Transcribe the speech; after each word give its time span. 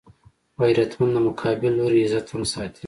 غیرتمند 0.61 1.13
د 1.15 1.17
مقابل 1.27 1.71
لوري 1.79 1.99
عزت 2.05 2.27
هم 2.33 2.43
ساتي 2.53 2.79